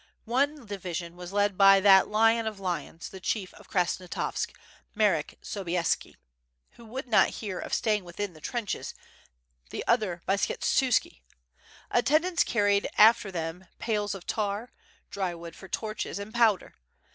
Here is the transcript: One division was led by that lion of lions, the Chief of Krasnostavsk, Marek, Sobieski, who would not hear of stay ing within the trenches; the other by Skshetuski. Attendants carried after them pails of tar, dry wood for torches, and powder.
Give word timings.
One 0.25 0.65
division 0.65 1.15
was 1.15 1.31
led 1.31 1.59
by 1.59 1.79
that 1.79 2.07
lion 2.07 2.47
of 2.47 2.59
lions, 2.59 3.09
the 3.09 3.19
Chief 3.19 3.53
of 3.53 3.69
Krasnostavsk, 3.69 4.47
Marek, 4.95 5.37
Sobieski, 5.43 6.17
who 6.71 6.85
would 6.85 7.07
not 7.07 7.29
hear 7.43 7.59
of 7.59 7.71
stay 7.71 7.97
ing 7.97 8.03
within 8.03 8.33
the 8.33 8.41
trenches; 8.41 8.95
the 9.69 9.83
other 9.85 10.23
by 10.25 10.37
Skshetuski. 10.37 11.19
Attendants 11.91 12.43
carried 12.43 12.87
after 12.97 13.31
them 13.31 13.67
pails 13.77 14.15
of 14.15 14.25
tar, 14.25 14.71
dry 15.11 15.35
wood 15.35 15.55
for 15.55 15.67
torches, 15.67 16.17
and 16.17 16.33
powder. 16.33 16.73